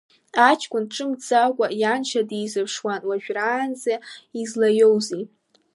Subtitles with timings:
[0.49, 3.95] Аҷкәын ҿымҭӡакәа ианшьа дизыԥшуан, уажәраанӡа
[4.41, 5.23] излаиоузеи?